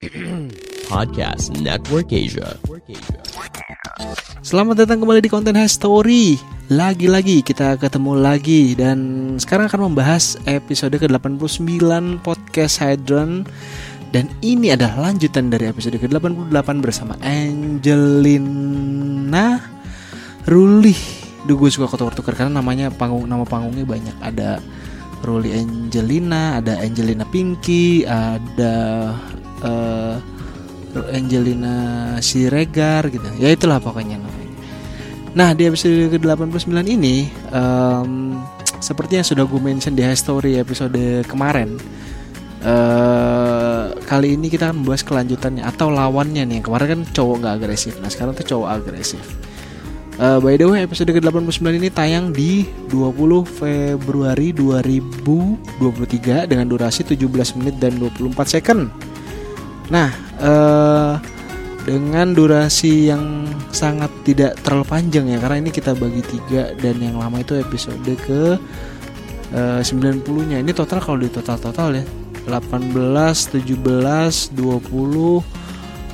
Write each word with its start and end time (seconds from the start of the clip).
Podcast 0.88 1.60
Network 1.60 2.08
Asia. 2.08 2.56
Selamat 4.40 4.80
datang 4.80 5.04
kembali 5.04 5.20
di 5.20 5.28
konten 5.28 5.52
Story. 5.68 6.40
Lagi-lagi 6.72 7.44
kita 7.44 7.76
ketemu 7.76 8.16
lagi 8.16 8.72
dan 8.72 8.96
sekarang 9.36 9.68
akan 9.68 9.92
membahas 9.92 10.40
episode 10.48 10.96
ke-89 10.96 12.24
podcast 12.24 12.80
Hydron 12.80 13.44
dan 14.08 14.32
ini 14.40 14.72
adalah 14.72 15.12
lanjutan 15.12 15.52
dari 15.52 15.68
episode 15.68 16.00
ke-88 16.00 16.80
bersama 16.80 17.20
Angelina 17.20 18.40
Ruli. 20.48 20.96
Duh 21.44 21.60
gue 21.60 21.68
suka 21.68 21.84
kotor-kotor 21.92 22.32
karena 22.32 22.64
namanya 22.64 22.88
panggung 22.88 23.28
nama 23.28 23.44
panggungnya 23.44 23.84
banyak. 23.84 24.16
Ada 24.24 24.64
Ruli 25.20 25.52
Angelina, 25.52 26.56
ada 26.56 26.80
Angelina 26.80 27.28
Pinky, 27.28 28.08
ada 28.08 28.72
eh, 29.64 30.16
Angelina 31.14 31.76
Siregar 32.18 33.06
gitu. 33.08 33.22
Ya 33.38 33.54
itulah 33.54 33.78
pokoknya 33.78 34.18
namanya. 34.18 34.40
Nah 35.30 35.54
di 35.54 35.62
episode 35.70 36.10
ke-89 36.18 36.74
ini 36.90 37.30
em, 37.54 38.34
Seperti 38.82 39.20
yang 39.20 39.26
sudah 39.26 39.46
gue 39.46 39.60
mention 39.62 39.94
di 39.94 40.02
history 40.02 40.58
episode 40.58 41.22
kemarin 41.30 41.78
eh 42.66 43.84
Kali 44.10 44.34
ini 44.34 44.50
kita 44.50 44.74
membahas 44.74 45.06
kelanjutannya 45.06 45.62
Atau 45.62 45.94
lawannya 45.94 46.42
nih 46.50 46.66
kemarin 46.66 46.86
kan 46.98 47.00
cowok 47.14 47.46
gak 47.46 47.54
agresif 47.62 47.94
Nah 48.02 48.10
sekarang 48.10 48.34
tuh 48.34 48.46
cowok 48.46 48.68
agresif 48.74 49.22
Eh, 50.20 50.36
By 50.36 50.60
the 50.60 50.68
way 50.68 50.84
episode 50.84 51.08
ke-89 51.16 51.80
ini 51.80 51.88
tayang 51.88 52.28
di 52.28 52.68
20 52.92 53.40
Februari 53.46 54.52
2023 54.52 56.44
Dengan 56.44 56.66
durasi 56.68 57.08
17 57.08 57.56
menit 57.56 57.80
dan 57.80 57.96
24 57.96 58.36
second 58.44 58.92
Nah, 59.90 60.08
eh 60.38 61.14
dengan 61.80 62.36
durasi 62.36 63.08
yang 63.08 63.48
sangat 63.72 64.12
tidak 64.22 64.52
terlalu 64.60 64.84
panjang 64.86 65.26
ya 65.32 65.40
karena 65.40 65.64
ini 65.64 65.70
kita 65.72 65.96
bagi 65.96 66.20
tiga 66.20 66.76
dan 66.76 67.00
yang 67.00 67.16
lama 67.16 67.40
itu 67.40 67.56
episode 67.56 68.04
ke 68.04 68.60
eh, 69.52 69.80
90-nya. 69.82 70.62
Ini 70.62 70.72
total 70.76 71.02
kalau 71.02 71.18
di 71.18 71.28
total-total 71.32 71.98
ya 71.98 72.04
18, 72.46 72.94
17, 72.94 74.54
20 74.54 75.60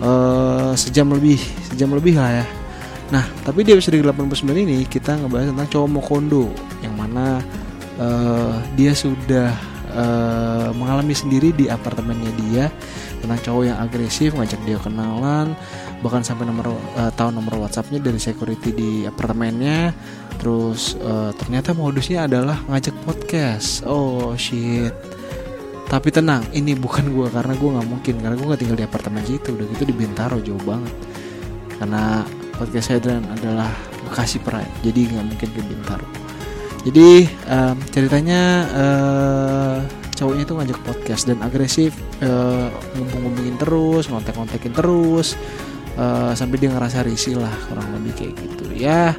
eh 0.00 0.72
sejam 0.80 1.12
lebih, 1.12 1.36
sejam 1.68 1.92
lebih 1.92 2.16
lah 2.16 2.42
ya. 2.42 2.46
Nah, 3.10 3.26
tapi 3.42 3.66
di 3.66 3.74
episode 3.74 3.98
ke-89 3.98 4.54
ini 4.54 4.86
kita 4.86 5.18
ngebahas 5.18 5.50
tentang 5.50 5.68
cowok 5.68 5.88
Mokondo 5.90 6.46
yang 6.80 6.94
mana 6.94 7.42
eh, 8.00 8.54
dia 8.78 8.94
sudah 8.94 9.50
eh, 9.92 10.68
mengalami 10.72 11.12
sendiri 11.12 11.52
di 11.52 11.66
apartemennya 11.68 12.32
dia 12.48 12.64
tentang 13.20 13.40
cowok 13.44 13.64
yang 13.68 13.78
agresif 13.78 14.32
ngajak 14.32 14.60
dia 14.64 14.80
kenalan 14.80 15.52
bahkan 16.00 16.24
sampai 16.24 16.48
nomor 16.48 16.72
eh, 16.96 17.12
tahu 17.12 17.28
nomor 17.32 17.60
WhatsAppnya 17.60 18.00
dari 18.00 18.16
security 18.16 18.72
di 18.72 18.90
apartemennya. 19.04 19.92
Terus 20.40 20.96
eh, 20.96 21.30
ternyata 21.36 21.76
modusnya 21.76 22.24
adalah 22.24 22.56
ngajak 22.68 22.96
podcast. 23.04 23.84
Oh 23.84 24.32
shit. 24.34 24.92
Tapi 25.90 26.08
tenang 26.14 26.46
ini 26.56 26.72
bukan 26.72 27.12
gua 27.12 27.28
karena 27.28 27.52
gua 27.60 27.70
nggak 27.80 27.88
mungkin. 27.88 28.14
Karena 28.24 28.34
gua 28.40 28.46
nggak 28.54 28.60
tinggal 28.64 28.78
di 28.80 28.86
apartemen 28.88 29.22
situ. 29.28 29.52
Udah 29.52 29.66
gitu 29.76 29.84
di 29.84 29.94
Bintaro 29.94 30.40
jauh 30.40 30.60
banget. 30.64 30.94
Karena 31.76 32.24
podcast 32.56 32.92
Hydran 32.92 33.24
adalah 33.28 33.68
Bekasi 34.08 34.40
Pride. 34.40 34.72
Jadi 34.80 35.00
nggak 35.12 35.26
mungkin 35.28 35.48
ke 35.52 35.60
Bintaro. 35.60 36.08
Jadi 36.80 37.28
em, 37.28 37.76
ceritanya 37.92 38.42
eh, 38.72 39.99
cowoknya 40.20 40.44
itu 40.44 40.54
ngajak 40.54 40.78
podcast 40.84 41.22
dan 41.24 41.40
agresif 41.40 41.96
eh, 42.20 42.68
ngumpul-ngumpulin 43.00 43.56
terus 43.56 44.04
ngontek-ngontekin 44.12 44.76
terus 44.76 45.40
eh, 45.96 46.32
sampai 46.36 46.56
dia 46.60 46.68
ngerasa 46.76 47.00
risih 47.08 47.40
lah 47.40 47.52
kurang 47.72 47.88
lebih 47.96 48.12
kayak 48.20 48.34
gitu. 48.36 48.64
Ya 48.76 49.16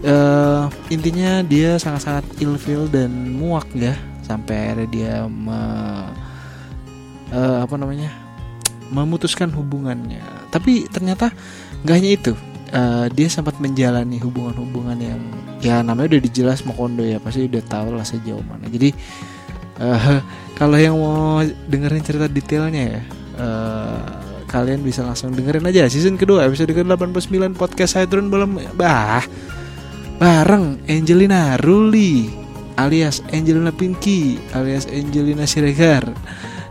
eh, 0.00 0.62
intinya 0.88 1.44
dia 1.44 1.76
sangat-sangat 1.76 2.24
ilfeel 2.40 2.88
dan 2.88 3.12
muak 3.36 3.68
ya 3.76 3.92
sampai 4.24 4.72
akhirnya 4.72 4.88
dia 4.88 5.14
me- 5.28 6.10
eh, 7.30 7.58
apa 7.60 7.74
namanya 7.76 8.08
memutuskan 8.88 9.52
hubungannya. 9.52 10.24
Tapi 10.48 10.88
ternyata 10.88 11.28
nggak 11.84 11.96
hanya 12.00 12.12
itu 12.16 12.34
Eh, 12.72 13.06
dia 13.12 13.28
sempat 13.28 13.60
menjalani 13.60 14.16
hubungan-hubungan 14.16 14.96
yang 14.96 15.20
ya 15.60 15.84
namanya 15.84 16.16
udah 16.16 16.22
dijelas 16.24 16.64
Mokondo 16.64 17.04
ya 17.04 17.20
pasti 17.20 17.44
udah 17.44 17.60
tahu 17.68 18.00
lah 18.00 18.00
sejauh 18.08 18.40
mana. 18.40 18.64
Jadi 18.64 18.96
eh, 19.82 20.20
kalau 20.54 20.78
yang 20.78 20.94
mau 20.94 21.42
dengerin 21.42 22.02
cerita 22.06 22.26
detailnya 22.30 22.82
ya 22.98 23.02
eh, 23.38 24.00
kalian 24.46 24.84
bisa 24.84 25.02
langsung 25.02 25.34
dengerin 25.34 25.66
aja 25.66 25.88
season 25.90 26.14
kedua 26.14 26.46
episode 26.46 26.70
ke-89 26.70 27.58
podcast 27.58 27.98
Hydron 27.98 28.30
belum 28.30 28.62
bah 28.78 29.24
bareng 30.22 30.78
Angelina 30.86 31.58
Ruli 31.58 32.30
alias 32.78 33.24
Angelina 33.34 33.74
Pinky 33.74 34.38
alias 34.54 34.86
Angelina 34.86 35.48
Siregar 35.48 36.06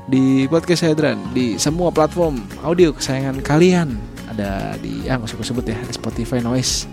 di 0.07 0.47
podcast 0.47 0.87
Hydran 0.87 1.17
di 1.35 1.59
semua 1.59 1.91
platform 1.91 2.41
audio 2.63 2.95
kesayangan 2.95 3.43
kalian 3.43 4.11
ada 4.31 4.79
di 4.79 5.05
ah 5.11 5.19
nggak 5.19 5.27
usah 5.27 5.43
sebut 5.43 5.65
ya 5.67 5.75
ada 5.75 5.91
Spotify 5.91 6.39
Noise. 6.39 6.87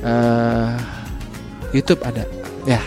Eh 0.00 0.76
YouTube 1.76 2.00
ada 2.00 2.24
ya 2.64 2.80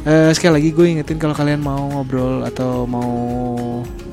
Eh, 0.00 0.32
sekali 0.32 0.52
lagi 0.56 0.70
gue 0.72 0.86
ingetin 0.96 1.20
kalau 1.20 1.36
kalian 1.36 1.60
mau 1.60 1.92
ngobrol 1.92 2.40
atau 2.48 2.88
mau 2.88 3.12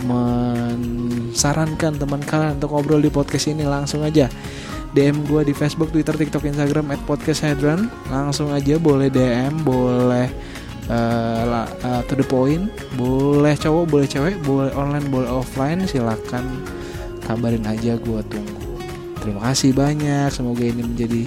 mensarankan 0.04 1.96
teman 1.96 2.20
kalian 2.20 2.60
untuk 2.60 2.76
ngobrol 2.76 3.00
di 3.00 3.08
podcast 3.08 3.48
ini 3.48 3.64
langsung 3.64 4.04
aja 4.04 4.28
DM 4.92 5.24
gue 5.24 5.48
di 5.48 5.56
Facebook, 5.56 5.96
Twitter, 5.96 6.12
TikTok, 6.12 6.44
Instagram 6.44 6.92
at 6.92 7.00
podcast 7.08 7.40
langsung 8.12 8.52
aja 8.52 8.76
boleh 8.76 9.08
DM 9.08 9.64
boleh 9.64 10.28
eh, 10.92 11.42
la- 11.48 11.72
eh, 11.72 12.02
to 12.12 12.20
the 12.20 12.26
point. 12.28 12.68
Boleh 13.00 13.56
cowok 13.56 13.88
boleh 13.88 14.08
cewek 14.12 14.36
boleh 14.44 14.76
online 14.76 15.08
boleh 15.08 15.32
offline 15.32 15.88
silakan 15.88 16.68
kabarin 17.24 17.64
aja 17.64 17.96
gue 17.96 18.22
tunggu. 18.28 18.64
Terima 19.24 19.40
kasih 19.52 19.72
banyak 19.72 20.36
semoga 20.36 20.68
ini 20.68 20.84
menjadi 20.84 21.24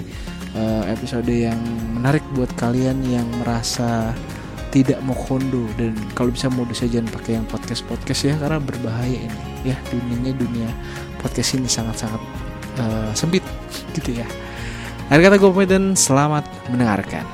eh, 0.53 0.83
episode 0.93 1.33
yang 1.33 1.57
menarik 1.97 2.21
buat 2.37 2.53
kalian 2.61 3.01
yang 3.09 3.25
merasa 3.41 4.13
tidak 4.71 4.97
mau 5.03 5.13
kondo. 5.13 5.67
Dan 5.75 5.93
kalau 6.15 6.31
bisa 6.31 6.47
modus 6.47 6.81
aja 6.81 6.99
jangan 6.99 7.11
pakai 7.11 7.31
yang 7.37 7.45
podcast 7.45 7.83
podcast 7.85 8.21
ya 8.25 8.35
karena 8.39 8.57
berbahaya 8.57 9.19
ini. 9.27 9.39
Ya 9.67 9.75
dunianya 9.91 10.33
dunia 10.39 10.69
podcast 11.21 11.53
ini 11.59 11.67
sangat 11.69 12.01
sangat 12.01 12.21
eh, 12.79 13.11
sempit 13.13 13.43
gitu 13.93 14.17
ya. 14.17 14.27
Akhir 15.11 15.27
kata 15.27 15.37
gue 15.43 15.65
dan 15.67 15.93
selamat 15.93 16.47
mendengarkan. 16.71 17.27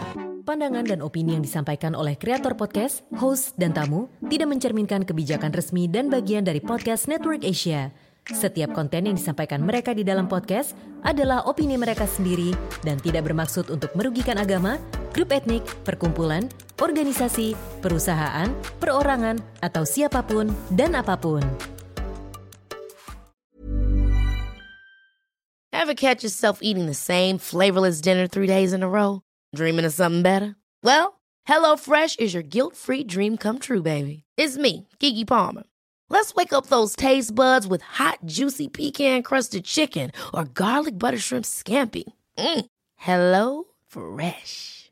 Pandangan 0.47 0.87
dan 0.87 1.03
opini 1.03 1.37
yang 1.37 1.43
disampaikan 1.43 1.93
oleh 1.93 2.15
kreator 2.15 2.55
podcast, 2.55 3.03
host, 3.19 3.53
dan 3.59 3.75
tamu 3.75 4.07
tidak 4.31 4.47
mencerminkan 4.49 5.03
kebijakan 5.03 5.51
resmi 5.51 5.91
dan 5.91 6.07
bagian 6.07 6.41
dari 6.41 6.63
podcast 6.63 7.05
Network 7.05 7.43
Asia. 7.43 7.91
Setiap 8.27 8.75
konten 8.75 9.07
yang 9.07 9.15
disampaikan 9.15 9.63
mereka 9.63 9.95
di 9.95 10.03
dalam 10.03 10.25
podcast 10.27 10.75
adalah 11.03 11.47
opini 11.47 11.79
mereka 11.79 12.03
sendiri 12.03 12.51
dan 12.83 12.99
tidak 12.99 13.27
bermaksud 13.27 13.71
untuk 13.71 13.91
merugikan 13.95 14.35
agama, 14.35 14.79
grup 15.15 15.31
etnik, 15.31 15.63
perkumpulan, 15.87 16.47
organisasi, 16.77 17.57
perusahaan, 17.81 18.53
perorangan, 18.77 19.41
atau 19.65 19.83
siapapun 19.83 20.53
dan 20.73 20.93
apapun. 20.97 21.43
Ever 25.73 25.93
catch 25.93 26.23
yourself 26.23 26.59
eating 26.61 26.85
the 26.85 26.97
same 26.97 27.37
flavorless 27.37 28.01
dinner 28.01 28.27
three 28.27 28.47
days 28.47 28.73
in 28.73 28.83
a 28.83 28.89
row? 28.89 29.21
Dreaming 29.55 29.85
of 29.85 29.93
something 29.93 30.21
better? 30.21 30.55
Well, 30.83 31.21
HelloFresh 31.47 32.19
is 32.19 32.33
your 32.33 32.43
guilt-free 32.43 33.05
dream 33.05 33.37
come 33.37 33.59
true, 33.59 33.81
baby. 33.81 34.23
It's 34.35 34.57
me, 34.57 34.87
Kiki 34.99 35.23
Palmer. 35.23 35.63
Let's 36.09 36.35
wake 36.35 36.51
up 36.51 36.67
those 36.67 36.95
taste 36.95 37.35
buds 37.35 37.67
with 37.67 37.81
hot, 37.81 38.19
juicy 38.25 38.67
pecan-crusted 38.67 39.65
chicken 39.65 40.11
or 40.33 40.45
garlic 40.45 40.97
butter 40.97 41.19
shrimp 41.19 41.45
scampi. 41.45 42.03
Mm. 42.37 42.65
Hello 42.95 43.63
Fresh. 43.87 44.91